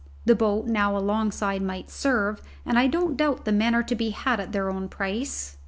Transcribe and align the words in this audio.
The 0.25 0.33
boat 0.33 0.65
now 0.65 0.97
alongside 0.97 1.61
might 1.61 1.91
serve, 1.91 2.41
and 2.65 2.79
I 2.79 2.87
don't 2.87 3.15
doubt 3.15 3.45
the 3.45 3.51
men 3.51 3.75
are 3.75 3.83
to 3.83 3.93
be 3.93 4.09
had 4.09 4.39
at 4.39 4.51
their 4.51 4.67
own 4.71 4.89
price." 4.89 5.57